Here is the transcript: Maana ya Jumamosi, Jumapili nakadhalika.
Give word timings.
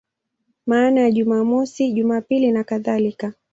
Maana 0.65 1.01
ya 1.01 1.11
Jumamosi, 1.11 1.93
Jumapili 1.93 2.51
nakadhalika. 2.51 3.33